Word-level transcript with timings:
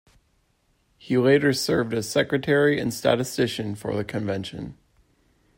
He 0.97 1.15
later 1.19 1.53
served 1.53 1.93
as 1.93 2.09
secretary 2.09 2.79
and 2.79 2.91
statistician 2.91 3.75
for 3.75 3.95
the 3.95 4.03
Convention. 4.03 4.75